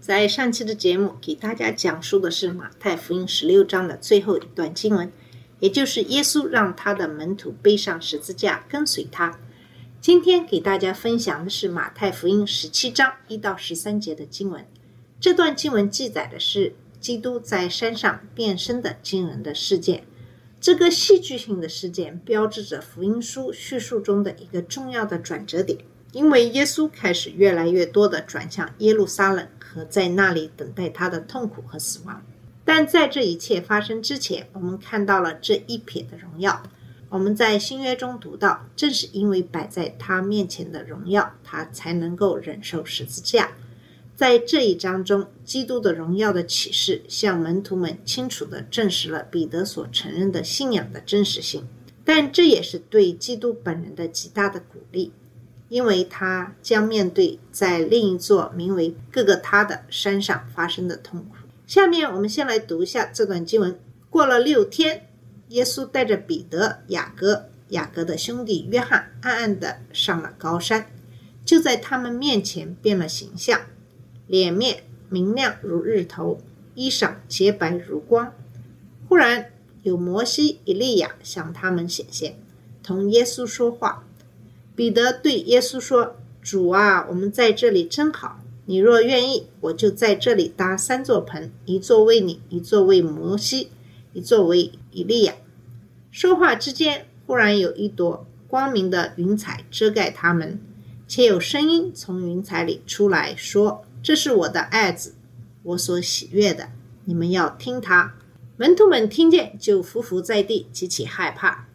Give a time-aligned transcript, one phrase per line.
[0.00, 5.12] 在上期的节目给大家讲述的是马太福音十六章的最后一段经文，
[5.58, 9.38] 也就是耶稣让他的门徒背上十字架跟随他。
[10.00, 14.66] 今天给大家分享的是马太福音十七章一到十三节的经文。
[15.20, 20.04] 这段经文记载的是基督在山上变身的惊人的事件。
[20.58, 25.78] 这个戏剧性的事件标志着福音书叙述中的一个重要的转折点。
[26.12, 32.22] 因为耶稣开始越来越多地转向耶路撒冷和在那里等待他的痛苦和死亡。
[32.64, 36.62] 但在这一切发生之前，我们看到了这一瞥的荣耀。
[37.08, 43.50] 我们在新约中读到，正是因为摆在他面前的荣耀，他才能够忍受十字架。
[44.14, 51.66] 在这一章中，基督的荣耀的启示向门徒们清楚地证实了彼得所承认的信仰的真实性，
[52.04, 55.10] 但这也是对基督本人的极大的鼓励。
[55.70, 61.36] 因为他将面对在另一座名为各个他的山上发生的痛苦。
[61.64, 63.78] 下面我们先来读一下这段经文。
[64.10, 65.06] 过了六天，
[65.50, 70.90] 耶稣带着彼得、雅各、雅各的兄弟约翰，暗暗地上了高山，
[71.44, 73.60] 就在他们面前变了形象，
[74.26, 76.40] 脸面明亮如日头，
[76.74, 78.32] 衣裳洁白如光。
[79.08, 79.52] 忽然
[79.84, 82.36] 有摩西、以利亚向他们显现，
[82.82, 84.04] 同耶稣说话。
[84.80, 88.40] 彼得对耶稣说：“主啊，我们在这里真好。
[88.64, 93.68] 你若愿意，我就在这里搭三座棚，一座为你，一座为摩西，
[94.14, 95.34] 一座为以利亚。”
[96.10, 100.58] 说话之间，忽然有一朵光明的云彩遮盖他们，
[101.06, 105.12] 且有声音从云彩里出来说：“这是我的爱子，
[105.62, 106.70] 我所喜悦的，
[107.04, 108.14] 你们要听他。”
[108.56, 111.68] 门徒们听见，就伏伏在地，极其害怕。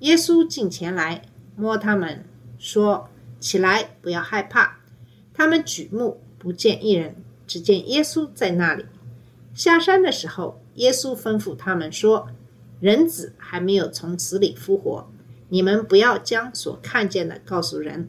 [0.00, 1.22] 耶稣近前来，
[1.54, 2.24] 摸他们。
[2.60, 3.08] 说
[3.40, 4.78] ：“起来，不要害怕。”
[5.34, 7.16] 他们举目不见一人，
[7.46, 8.84] 只见耶稣在那里。
[9.54, 12.28] 下山的时候，耶稣吩咐他们说
[12.78, 15.10] ：“人子还没有从死里复活，
[15.48, 18.08] 你们不要将所看见的告诉人。”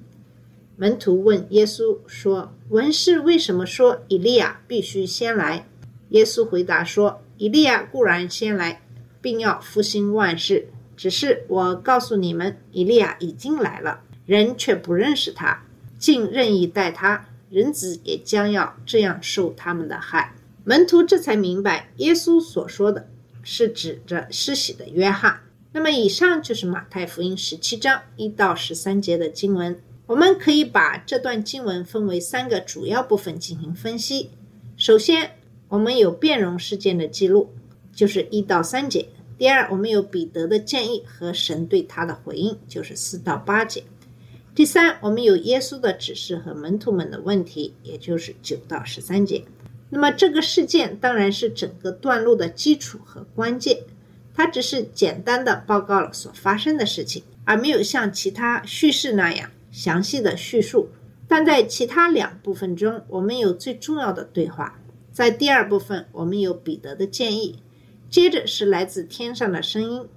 [0.76, 5.68] 门徒问耶稣说：“文士为什么说以利亚必须先来？”
[6.10, 8.82] 耶稣回答说：“以利亚固然先来，
[9.22, 10.68] 并要复兴万事，
[10.98, 14.02] 只是我告诉你们，以利亚已经来了。”
[14.32, 15.62] 人却不认识他，
[16.00, 20.34] 竟任意待他，人子也将要这样受他们的害。
[20.64, 23.10] 门徒这才明白，耶稣所说的
[23.44, 25.42] 是指着施洗的约翰。
[25.74, 29.78] 那么，以上就是马太福音十七章一到十三节的经文。
[30.06, 34.30] 我们可以把这段经文分为三个主要部分进行分析。
[34.78, 35.32] 首先，
[35.68, 37.54] 我们有变容事件的记录，
[37.94, 43.84] 就是一到三节；第二，我们有彼得的建议和神对他的回应，就是四到八节。
[44.62, 49.44] 第三，我们有耶稣的指示和门徒们的问题，也就是九到十三节。
[49.90, 53.80] 那么这个事件当然是整个段落的基础和关键，
[54.36, 60.90] 它只是简单的报告了所发生的事情，而没有像其他叙事那样详细的叙述。
[61.28, 64.80] 但在其他两部分中，我们有最重要的对话。
[65.12, 67.58] 在第二部分，我们有彼得的建议，
[68.12, 70.08] 接着是来自天上的声音。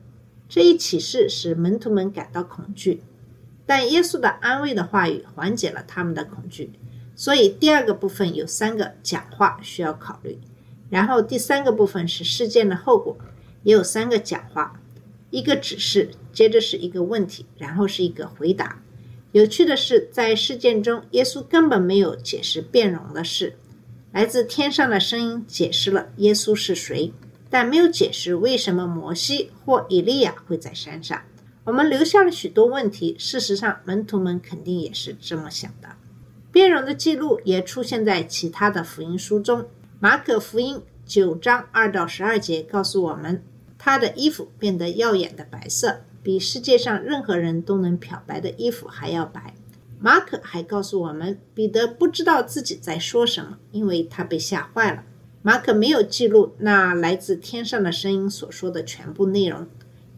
[0.51, 3.01] 这一启示使门徒们感到恐惧。
[3.67, 6.73] 但耶稣的安慰的话语缓解了他们的恐惧，
[7.17, 10.39] 所以第二个部分有三个讲话需要考虑，
[10.91, 13.17] 然后第三个部分是事件的后果，
[13.63, 14.81] 也有三个讲话，
[15.31, 18.83] 一个指示，接着是一个问题，然后是一个回答。
[19.33, 23.57] 有趣的是，在事件中，耶稣根本没有解释变容的事，
[24.13, 27.13] 来自天上的声音解释了耶稣是谁，
[27.51, 31.21] 但没有解释为什么摩西或以利亚会在山上。
[31.65, 33.17] 我们留下了许多问题。
[33.19, 35.89] 事实上，门徒们肯定也是这么想的。
[36.53, 39.67] 变容的记录也出现在其他的福音书中。
[39.99, 43.43] 马可福音九章二到十二节告诉我们，
[43.79, 49.55] 他的衣服变得耀眼的白色，比世界上任何人都能漂白的衣服还要白。
[49.99, 55.03] 马可还告诉我们，彼得不知道自己在说什么，因为他被吓坏了。
[55.41, 59.67] 马可没有记录那来自天上的声音所说的全部内容。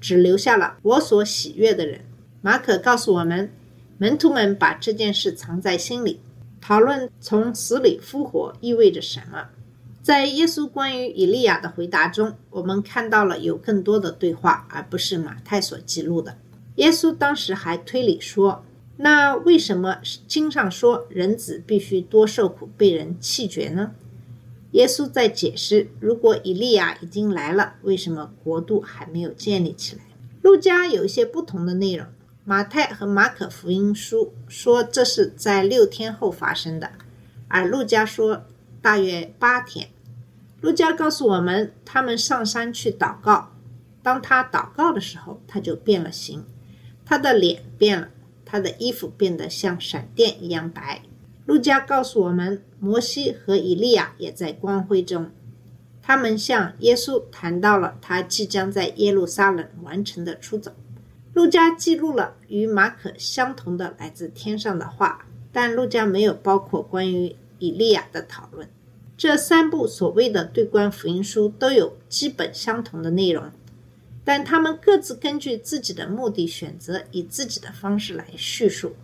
[0.00, 2.00] 只留下了我所喜悦的人。
[2.42, 3.50] 马可告诉我们，
[3.98, 6.20] 门徒们把这件事藏在心里，
[6.60, 9.48] 讨论从死里复活意味着什么。
[10.02, 16.36] 在耶稣关于以利亚的回答中，我们看到了有更多的对话，而不是马太所记录的。
[16.76, 18.64] 耶稣当时还推理说
[18.98, 19.98] ：“那为什么
[20.28, 23.90] 经上说人子必须多受苦，被人弃绝呢？”
[24.76, 30.02] 耶稣在解释：如果以利亚已经来了，为什么国度还没有建立起来？
[30.42, 32.06] 路加有一些不同的内容。
[32.44, 36.92] 马太和马可福音书说这是在六天后发生的，
[37.48, 38.44] 而路加说
[38.82, 39.88] 大约八天。
[40.60, 43.52] 路加告诉我们，他们上山去祷告。
[44.02, 46.44] 当他祷告的时候，他就变了形，
[47.06, 48.10] 他的脸变了，
[48.44, 51.00] 他的衣服变得像闪电一样白。
[51.46, 55.30] 路加告诉我们，摩西和以利亚也在光辉中，
[56.02, 60.72] 他们向耶稣谈到了他即将在耶路撒冷完成的出走。
[61.32, 68.68] 路加记录了与马可相同的来自天上的话，但路加没有包括关于以利亚的讨论。
[69.16, 73.50] 这三部所谓的对观福音书都有基本相同的内容，
[74.24, 78.94] 但他们各自根据自己的目的选择以自己的方式来叙述。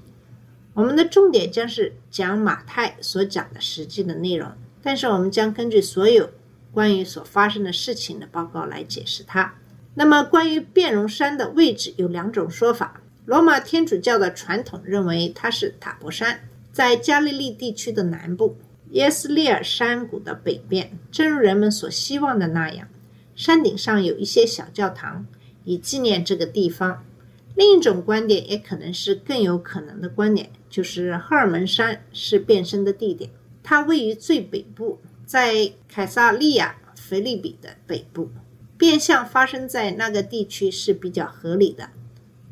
[0.74, 4.50] 我们的重点将是讲马太所讲的实际的内容，
[4.82, 6.30] 但是我们将根据所有
[6.72, 9.54] 关于所发生的事情的报告来解释它。
[9.94, 13.02] 那么，关于变容山的位置有两种说法。
[13.26, 16.40] 罗马天主教的传统认为它是塔博山，
[16.72, 18.56] 在加利利地区的南部，
[18.92, 20.90] 耶斯列尔山谷的北边。
[21.10, 22.88] 正如人们所希望的那样，
[23.36, 25.26] 山顶上有一些小教堂，
[25.64, 27.04] 以纪念这个地方。
[27.54, 33.30] 另一种观点也可能是更有可能的观点，就是赫尔门山是变身的地点，
[33.62, 38.30] 它位于最北部，在凯撒利亚腓利比的北部。
[38.78, 41.90] 变相发生在那个地区是比较合理的，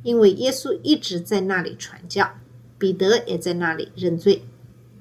[0.04, 2.38] 因为耶稣一直在那里传教，
[2.78, 4.42] 彼得也在那里认罪。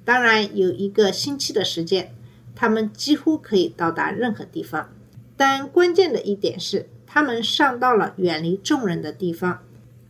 [0.04, 2.16] 当然，有一个星期的时间，
[2.56, 4.90] 他们几乎可以到达任何地方。
[5.38, 9.62] 但关键的一点是，他们上到了远离众人的地方。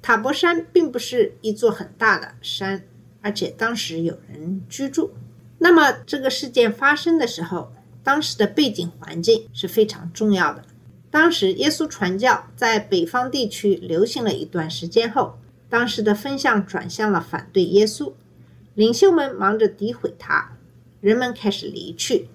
[0.01, 2.83] 塔博山并不是一座很大的山，
[3.21, 5.11] 而且当时有人居住。
[5.57, 10.63] 那么，这个事件发生的时候，当时的背景环境是非常重要的。
[11.11, 15.37] 当时耶稣传教在北方地区流行了一段时间后，
[15.67, 18.13] 当时的风向转向了反对耶稣，
[18.75, 20.55] 领袖们忙着诋毁他，
[21.01, 22.29] 人们开始离去，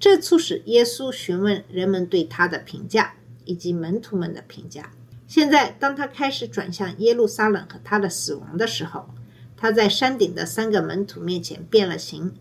[0.00, 3.14] 这促使耶稣询问人们对他的评价
[3.44, 4.90] 以及门徒们的评价。
[5.26, 9.08] 现在，当他开始转向耶路撒冷和他的死亡的时候，
[9.56, 12.34] 他在山顶的三个门徒面前变了形，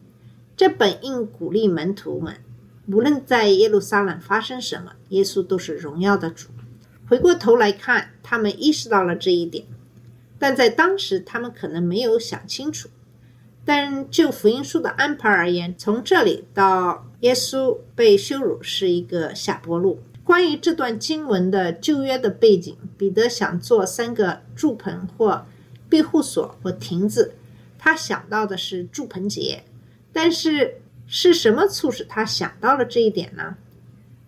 [0.58, 2.38] 这本应鼓励门徒们。
[2.88, 6.50] 无论在耶路撒冷发生什么，耶稣都是荣耀的主。
[7.08, 9.66] 回过头来看，他们意识到了这一点，
[10.38, 12.90] 但在当时他们可能没有想清楚。
[13.66, 20.00] 但就福音书的安排而言，从这里到耶稣被羞辱是一个下坡路。
[20.24, 25.46] 关于这段经文的旧约的背景，彼得想做三个住棚或
[25.90, 27.36] 庇护所或亭子，
[27.78, 29.64] 他想到的是住棚节，
[30.12, 30.80] 但是。
[31.06, 33.58] 是什么促使他想到了这一点呢？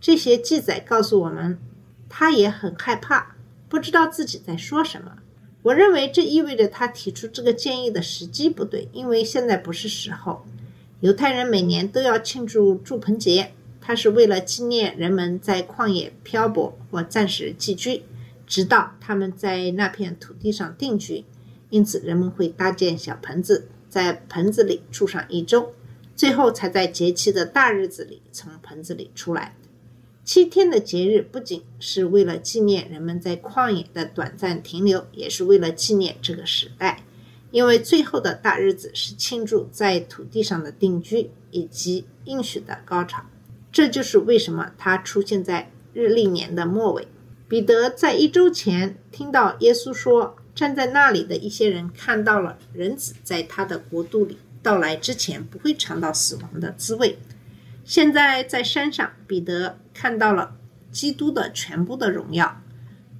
[0.02, 1.58] 这些记载告诉我们，
[2.10, 3.38] 他也很害怕，
[3.70, 5.14] 不知道自己在说什么。
[5.64, 10.46] 我认为这意味着他提出这个建议的时机不对，因为现在不是时候。
[11.00, 13.54] 犹太人每年都要庆祝祝棚节，
[13.88, 18.02] 它是为了纪念人们在旷野漂泊或暂时寄居，
[18.48, 21.24] 直到他们在那片土地上定居。
[21.70, 25.72] 因此，人们会搭建小棚子，在棚子里住上一周。
[26.16, 29.56] 最后才在节气的大日子里从盆子里出来。
[30.24, 37.04] 七天的节日不仅是为了纪念人们在旷野的短暂停留，也是为了纪念这个时代，
[37.52, 43.24] 因为最后的大日子是庆祝在土地上的定居以及应许的高潮。
[43.76, 47.10] 这就是为什么它出现在日历年的末尾。
[47.50, 54.38] 彼得在一周前听到耶稣说，站在那里的一些人看到了人子在他的国度里。
[54.64, 57.20] 到来之前不会尝到死亡的滋味。
[57.84, 60.56] 现在在山上，彼得看到了
[60.94, 62.62] 基督的全部的荣耀。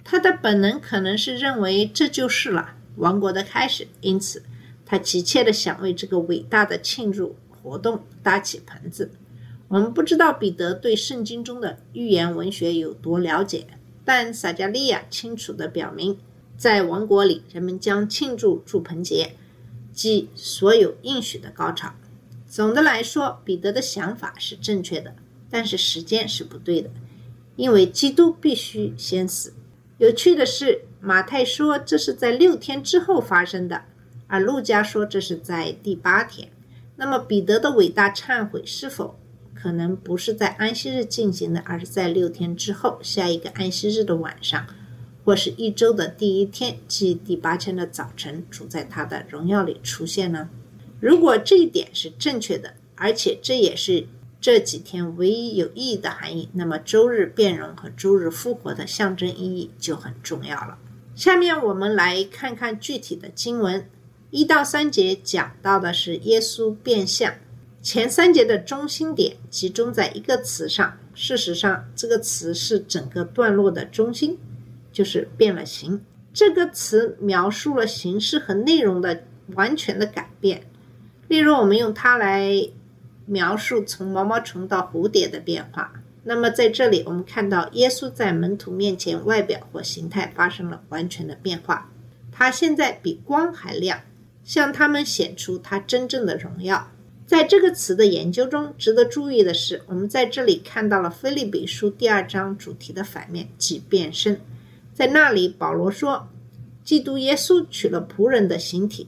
[0.06, 4.42] 他的本能可能是认为这就是了王国的开始，因此
[4.86, 9.12] 他急切地想为这个伟大的庆祝活动搭起棚子。
[9.76, 13.68] 我们不知道彼得对圣经中的寓言文学有多了解，
[14.06, 16.18] 但撒加利亚清楚地表明，
[16.56, 19.34] 在王国里，人们将庆祝祝棚节。
[19.92, 21.94] 即所有应许的高潮。
[22.48, 25.14] 总的来说，彼得的想法是正确的，
[25.50, 26.90] 但是时间是不对的，
[27.58, 29.52] 因为基督必须先死。
[29.98, 33.84] 有趣的是，马太说这是在六天之后发生的，
[34.28, 36.48] 而路加说这是在第八天。
[36.96, 39.20] 那么，彼得的伟大忏悔是否
[39.56, 44.68] 可能不是在安息日进行的，而是在六天之后下一个安息日的晚上，
[45.24, 50.50] 或是一周的第一天，即第八天的早晨，主在他的荣耀里出现呢？
[51.00, 54.08] 如果这一点是正确的，而且这也是
[54.40, 60.78] 这几天唯一有意义的含义，那么周日变容和周日复活的象征意义就很重要了。
[61.16, 63.90] 下面我们来看看具体的经文，
[64.32, 67.34] 一到三节讲到的是耶稣变相。
[67.86, 74.40] 前三节的中心点集中在一个词上，事实上，这个词是整个段落的中心，
[74.92, 76.02] 就是变了形。
[76.34, 80.64] 这个词描述了形式和内容的完全的改变。
[81.28, 82.68] 例如，我们用它来
[83.28, 85.94] 描述从毛毛虫到蝴蝶的变化。
[86.24, 91.92] 那么，在这里，我们看到耶稣在门徒面前外表或形态发生了完全的变化。
[92.32, 94.02] 他现在比光还亮，
[94.44, 96.90] 向他们显出他真正的荣耀。
[97.26, 104.40] 在这个词的研究中，值得注意的是，我们在这里看到了《菲利比书》第二章主题的反面，即变身。
[104.94, 106.30] 在那里，保罗说，
[106.84, 109.08] 基督耶稣取了仆人的形体；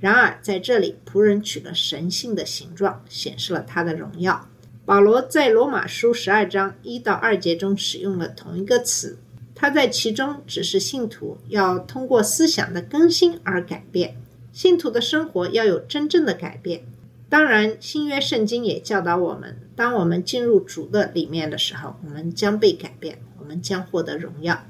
[0.00, 4.48] 然而，在这里，仆人取了神性的形状，显示了他的荣耀。
[4.86, 9.18] 保罗在罗马书十二章一到二节中使用了同一个词，
[9.54, 14.16] 他在其中只是信徒要通过思想的更新而改变，
[14.50, 16.84] 信徒的生活要有真正的改变。
[17.30, 24.66] 当然，新约圣经也教导我们：当我们进入主的里面的时候，我们将被改变，我们将获得荣耀。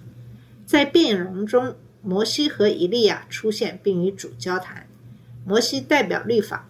[0.66, 4.86] 在变容中，摩西和以利亚出现并与主交谈。
[5.46, 6.68] 摩西代表律法，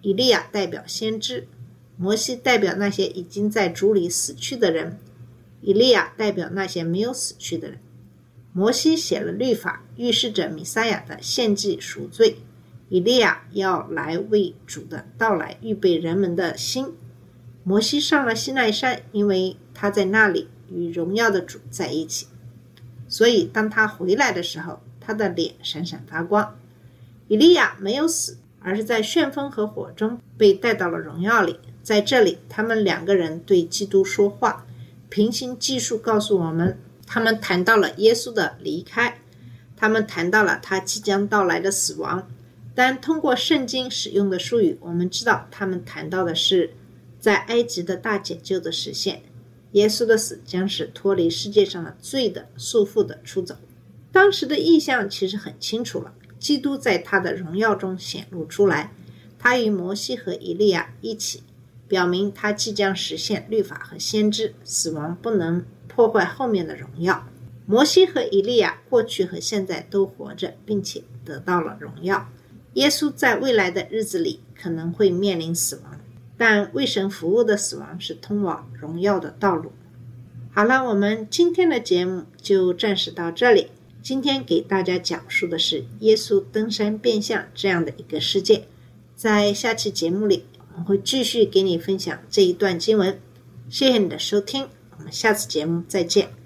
[0.00, 1.48] 以利亚代表先知。
[1.96, 4.96] 摩西代表那些已经在主里死去的人，
[5.60, 7.80] 以利亚代表那些没有死去的人。
[8.52, 12.36] 摩西写了律法，预示着弥赛亚的献祭赎罪。
[12.88, 16.94] 以利亚要来为主的到来预备人们的心。
[17.64, 22.26] 摩西上了西奈山，因为他在那里与荣耀的主在一起，
[23.08, 26.56] 所以当他回来的时候，他的脸闪闪发光。
[27.26, 31.58] 以利亚没有死，而是在旋风和火中被带到了荣耀里。
[31.82, 34.64] 在这里，他们两个人对基督说话。
[35.08, 39.18] 平行技术告诉我们，他们谈到了耶稣的离开，
[39.76, 42.28] 他们谈到了他即将到来的死亡。
[42.76, 46.74] 但通过圣经使用的术语，我们知道他们谈到的是
[47.18, 49.22] 在埃及的大解救的实现。
[49.72, 53.56] 耶稣的死将是脱离世界上的罪的束缚的出走。
[54.12, 58.92] 当时的意象其实很清楚了：基督在他的荣耀中显露出来，
[59.38, 61.42] 他与摩西和以利亚一起，
[61.88, 64.54] 表明他即将实现律法和先知。
[64.64, 67.26] 死亡不能破坏后面的荣耀。
[67.64, 72.28] 摩西和以利亚过去和现在都活着，并且得到了荣耀。
[72.76, 75.98] 耶稣在未来的日子里可能会面临死亡，
[76.36, 79.72] 但为神服务的死亡是通往荣耀的道路。
[80.52, 83.68] 好了，我们今天的节目就暂时到这里。
[84.02, 88.62] 今天给大家讲述的是耶稣登山变相这样的一个事件。
[89.16, 93.18] 在下期节目里，我们会继续给你分享这一段经文。
[93.68, 94.68] 谢谢你的收听，
[94.98, 96.45] 我们下次节目再见。